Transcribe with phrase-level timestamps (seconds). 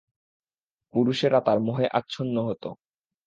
[0.93, 2.69] পুরুষেরা তার মোহে আচ্ছন্ন হতো।